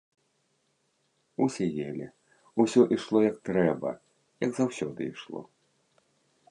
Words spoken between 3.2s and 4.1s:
як трэба,